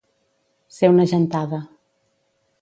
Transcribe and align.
Ser 0.77 0.89
una 0.93 1.05
gentada. 1.11 1.61